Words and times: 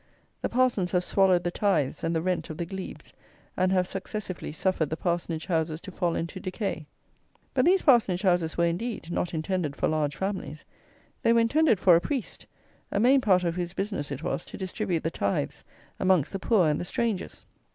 The 0.41 0.49
parsons 0.49 0.93
have 0.93 1.03
swallowed 1.03 1.43
the 1.43 1.51
tithes 1.51 2.03
and 2.03 2.15
the 2.15 2.23
rent 2.23 2.49
of 2.49 2.57
the 2.57 2.65
glebes; 2.65 3.13
and 3.55 3.71
have, 3.71 3.85
successively, 3.87 4.51
suffered 4.51 4.89
the 4.89 4.97
parsonage 4.97 5.45
houses 5.45 5.79
to 5.81 5.91
fall 5.91 6.15
into 6.15 6.39
decay. 6.39 6.87
But 7.53 7.65
these 7.65 7.83
parsonage 7.83 8.23
houses 8.23 8.57
were, 8.57 8.65
indeed, 8.65 9.11
not 9.11 9.35
intended 9.35 9.75
for 9.75 9.87
large 9.87 10.15
families. 10.15 10.65
They 11.21 11.33
were 11.33 11.39
intended 11.39 11.79
for 11.79 11.95
a 11.95 12.01
priest, 12.01 12.47
a 12.91 12.99
main 12.99 13.21
part 13.21 13.43
of 13.43 13.53
whose 13.53 13.73
business 13.73 14.09
it 14.09 14.23
was 14.23 14.43
to 14.45 14.57
distribute 14.57 15.03
the 15.03 15.11
tithes 15.11 15.63
amongst 15.99 16.31
the 16.31 16.39
poor 16.39 16.67
and 16.67 16.81
the 16.81 16.85
strangers! 16.85 17.45